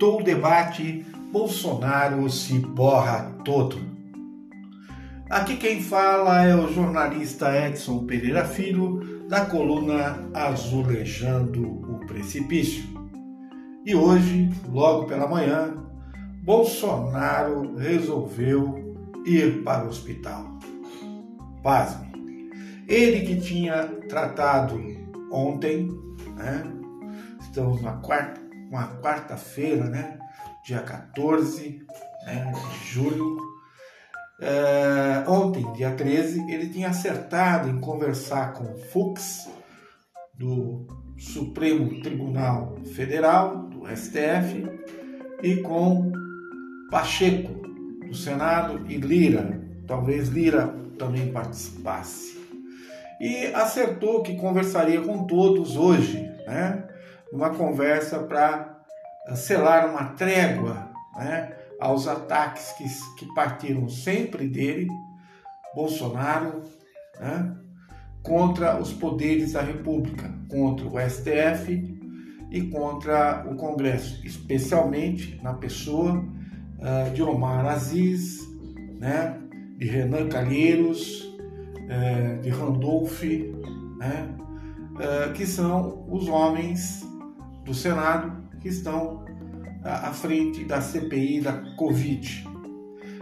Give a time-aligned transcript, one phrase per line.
[0.00, 3.76] voltou o debate, Bolsonaro se borra todo.
[5.28, 12.82] Aqui quem fala é o jornalista Edson Pereira Filho, da coluna Azulejando o Precipício.
[13.84, 15.74] E hoje, logo pela manhã,
[16.42, 20.58] Bolsonaro resolveu ir para o hospital.
[21.62, 22.10] Pasme.
[22.88, 24.80] Ele que tinha tratado
[25.30, 25.90] ontem,
[26.36, 26.64] né?
[27.42, 28.39] Estamos na quarta,
[28.70, 30.18] uma quarta-feira, né?
[30.64, 31.84] Dia 14
[32.24, 32.52] né?
[32.70, 33.36] de julho.
[34.40, 39.50] É, ontem, dia 13, ele tinha acertado em conversar com Fux,
[40.38, 40.86] do
[41.18, 44.66] Supremo Tribunal Federal, do STF,
[45.42, 46.10] e com
[46.90, 47.52] Pacheco,
[48.06, 49.60] do Senado, e Lira.
[49.86, 52.40] Talvez Lira também participasse.
[53.20, 56.89] E acertou que conversaria com todos hoje, né?
[57.32, 58.80] Uma conversa para
[59.34, 61.56] selar uma trégua, né?
[61.80, 62.84] Aos ataques que,
[63.18, 64.88] que partiram sempre dele,
[65.74, 66.62] Bolsonaro,
[67.18, 67.56] né?
[68.22, 71.98] contra os poderes da República, contra o STF
[72.50, 78.40] e contra o Congresso, especialmente na pessoa uh, de Omar Aziz,
[78.98, 79.40] né,
[79.78, 84.28] de Renan Calheiros, uh, de Randolph, né,
[84.94, 87.08] uh, que são os homens
[87.70, 89.24] do Senado que estão
[89.84, 92.48] à frente da CPI da Covid.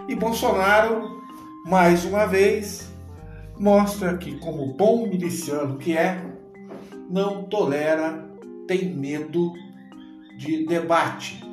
[0.09, 1.23] E Bolsonaro,
[1.67, 2.91] mais uma vez,
[3.59, 6.19] mostra que, como bom miliciano que é,
[7.11, 8.27] não tolera
[8.67, 9.53] tem medo
[10.39, 11.45] de debate.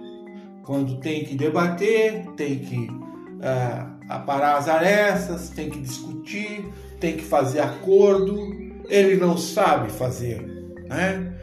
[0.63, 6.65] Quando tem que debater, tem que uh, aparar as arestas, tem que discutir,
[6.99, 8.35] tem que fazer acordo,
[8.87, 10.41] ele não sabe fazer,
[10.87, 11.34] né?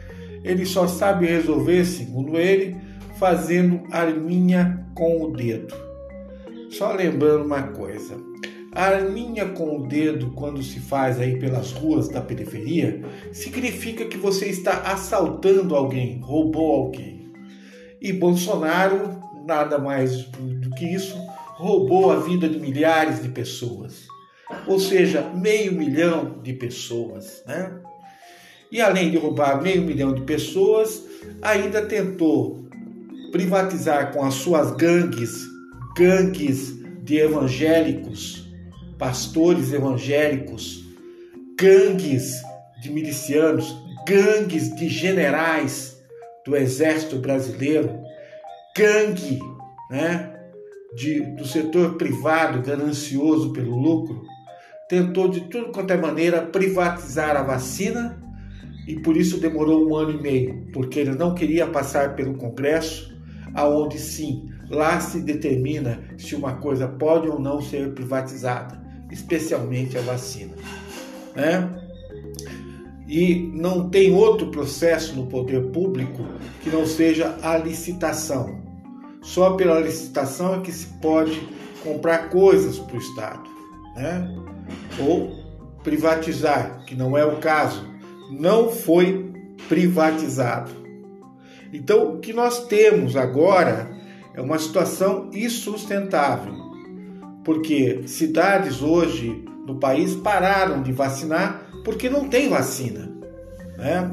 [0.43, 2.75] Ele só sabe resolver, segundo ele,
[3.17, 5.73] fazendo arminha com o dedo.
[6.69, 8.17] Só lembrando uma coisa,
[8.71, 13.01] arminha com o dedo, quando se faz aí pelas ruas da periferia,
[13.31, 17.31] significa que você está assaltando alguém, roubou alguém.
[18.01, 21.15] E Bolsonaro, nada mais do que isso,
[21.55, 24.07] roubou a vida de milhares de pessoas.
[24.67, 27.43] Ou seja, meio milhão de pessoas.
[27.45, 27.71] Né?
[28.73, 31.03] E além de roubar meio milhão de pessoas,
[31.43, 32.67] ainda tentou
[33.31, 35.45] privatizar com as suas gangues,
[35.95, 36.73] gangues
[37.03, 38.51] de evangélicos,
[38.97, 40.83] pastores evangélicos,
[41.55, 42.41] gangues
[42.81, 46.01] de milicianos, gangues de generais
[46.43, 47.91] do exército brasileiro,
[48.75, 49.39] gangue
[49.91, 50.33] né,
[50.95, 54.23] de, do setor privado ganancioso pelo lucro,
[54.89, 58.22] tentou de tudo quanto é maneira privatizar a vacina
[58.87, 63.13] e por isso demorou um ano e meio, porque ele não queria passar pelo Congresso,
[63.53, 68.83] aonde sim, lá se determina se uma coisa pode ou não ser privatizada
[69.13, 70.53] especialmente a vacina.
[71.35, 71.69] Né?
[73.07, 76.25] E não tem outro processo no poder público
[76.61, 78.61] que não seja a licitação.
[79.21, 81.39] Só pela licitação é que se pode
[81.83, 83.49] comprar coisas para o Estado,
[83.95, 84.35] né?
[84.99, 85.31] ou
[85.83, 87.92] privatizar, que não é o caso.
[88.39, 89.31] Não foi
[89.67, 90.71] privatizado.
[91.71, 93.91] Então, o que nós temos agora
[94.33, 96.63] é uma situação insustentável
[97.43, 103.11] porque cidades hoje no país pararam de vacinar porque não tem vacina.
[103.77, 104.11] Né?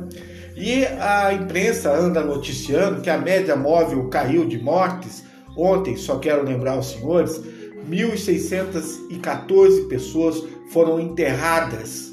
[0.56, 5.25] E a imprensa anda noticiando que a média móvel caiu de mortes.
[5.56, 7.41] Ontem, só quero lembrar aos senhores,
[7.88, 10.42] 1.614 pessoas
[10.72, 12.09] foram enterradas,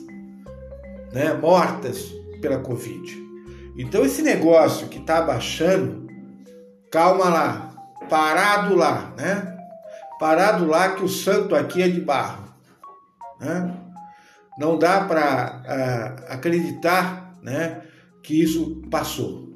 [1.11, 3.25] né, mortas pela Covid.
[3.77, 6.07] Então, esse negócio que está baixando,
[6.91, 7.75] calma lá,
[8.09, 9.55] parado lá, né?
[10.19, 12.45] parado lá que o santo aqui é de barro.
[13.39, 13.71] Né?
[14.57, 17.83] Não dá para uh, acreditar né,
[18.23, 19.47] que isso passou.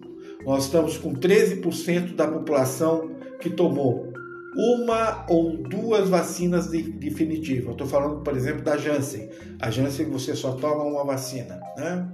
[0.46, 4.11] Nós estamos com 13% da população que tomou
[4.56, 7.72] uma ou duas vacinas de, definitivas.
[7.72, 9.30] Estou falando, por exemplo, da Janssen.
[9.60, 11.62] A Janssen você só toma uma vacina.
[11.78, 12.08] Né?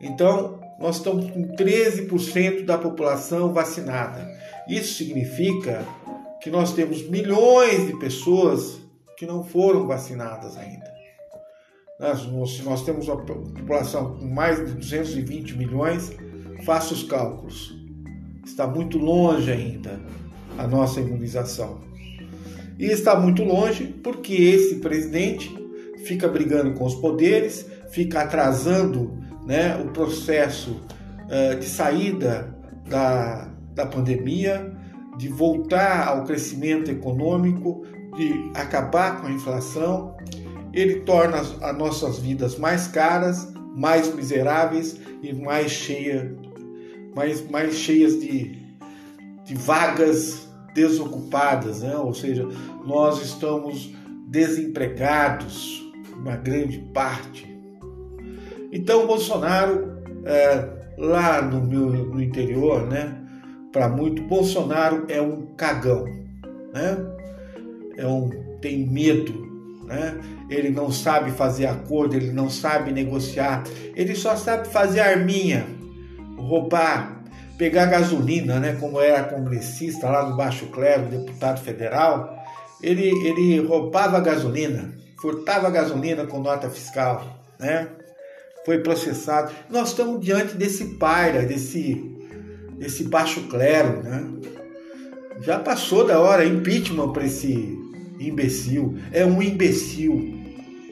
[0.00, 4.28] Então, nós estamos com 13% da população vacinada.
[4.68, 5.84] Isso significa
[6.40, 8.80] que nós temos milhões de pessoas
[9.16, 10.92] que não foram vacinadas ainda.
[11.98, 16.10] Nós, nós temos uma população com mais de 220 milhões,
[16.64, 17.76] faça os cálculos.
[18.44, 20.00] Está muito longe ainda
[20.58, 21.80] a nossa imunização.
[22.78, 25.54] E está muito longe porque esse presidente
[26.04, 29.16] fica brigando com os poderes, fica atrasando
[29.46, 30.80] né, o processo
[31.26, 32.54] uh, de saída
[32.88, 34.72] da, da pandemia,
[35.16, 37.84] de voltar ao crescimento econômico,
[38.16, 40.16] de acabar com a inflação.
[40.72, 46.34] Ele torna as nossas vidas mais caras, mais miseráveis e mais, cheia,
[47.14, 48.61] mais, mais cheias de,
[49.44, 51.96] de vagas desocupadas, né?
[51.96, 52.46] ou seja,
[52.84, 53.94] nós estamos
[54.28, 55.82] desempregados,
[56.16, 57.46] uma grande parte.
[58.72, 63.18] Então, Bolsonaro, é, lá no, meu, no interior, né,
[63.70, 66.04] para muito, Bolsonaro é um cagão,
[66.72, 66.96] né?
[67.96, 68.30] é um,
[68.60, 69.32] tem medo,
[69.84, 70.18] né?
[70.48, 75.66] ele não sabe fazer acordo, ele não sabe negociar, ele só sabe fazer arminha,
[76.38, 77.21] roubar,
[77.62, 78.76] pegar gasolina, né?
[78.80, 82.36] como era congressista lá no Baixo Clero, deputado federal,
[82.82, 87.24] ele, ele roubava gasolina, furtava gasolina com nota fiscal,
[87.60, 87.86] né?
[88.66, 89.52] foi processado.
[89.70, 92.04] Nós estamos diante desse paira, desse,
[92.78, 94.26] desse baixo clero, né?
[95.40, 97.78] Já passou da hora impeachment para esse
[98.18, 98.98] imbecil.
[99.12, 100.16] É um imbecil,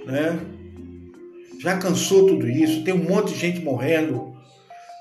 [0.07, 0.39] né?
[1.59, 4.39] Já cansou tudo isso, tem um monte de gente morrendo.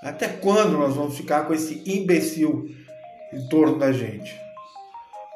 [0.01, 2.69] Até quando nós vamos ficar com esse imbecil
[3.34, 4.34] em torno da gente?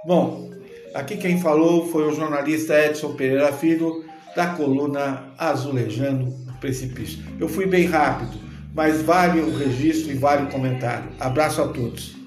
[0.05, 0.51] Bom,
[0.93, 4.05] aqui quem falou foi o jornalista Edson Pereira Filho,
[4.35, 7.21] da coluna Azulejando o Precipício.
[7.39, 8.39] Eu fui bem rápido,
[8.73, 11.09] mas vale o registro e vale o comentário.
[11.19, 12.22] Abraço a todos.